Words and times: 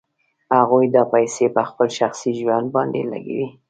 هغوی 0.57 0.85
دا 0.95 1.03
پیسې 1.13 1.45
په 1.55 1.61
خپل 1.69 1.87
شخصي 1.97 2.31
ژوند 2.39 2.67
باندې 2.75 3.01
لګوي 3.11 3.47